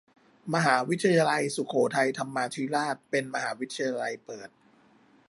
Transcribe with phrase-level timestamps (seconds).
[0.53, 4.49] มหาวิทยาลัยสุโขทัยธรรมาธิราชเป็นมหาวิทยาลัยเปิด